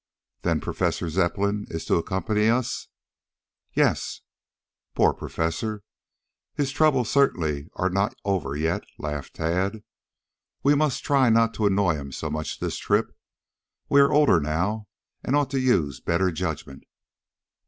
"Then 0.41 0.61
Professor 0.61 1.11
Zepplin 1.11 1.67
is 1.69 1.85
to 1.85 1.97
accompany 1.97 2.47
us?" 2.49 2.87
"Yes." 3.75 4.21
"Poor 4.95 5.13
Professor! 5.13 5.83
His 6.55 6.71
troubles 6.71 7.07
certainly 7.11 7.67
are 7.75 7.91
not 7.91 8.15
over 8.25 8.55
yet," 8.55 8.83
laughed 8.97 9.35
Tad. 9.35 9.83
"We 10.63 10.73
must 10.73 11.03
try 11.05 11.29
not 11.29 11.53
to 11.53 11.67
annoy 11.67 11.97
him 11.97 12.11
so 12.11 12.31
much 12.31 12.59
this 12.59 12.77
trip. 12.77 13.15
We 13.89 14.01
are 14.01 14.11
older 14.11 14.39
now 14.39 14.87
and 15.23 15.35
ought 15.35 15.51
to 15.51 15.59
use 15.59 15.99
better 15.99 16.31
judgment." 16.31 16.81